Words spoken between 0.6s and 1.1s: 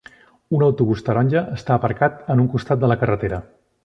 autobús